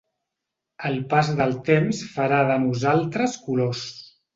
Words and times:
El 0.89 0.97
pas 1.11 1.29
del 1.41 1.55
temps 1.69 2.03
farà 2.17 2.43
de 2.51 2.59
nosaltres 2.67 3.41
colors. 3.49 3.91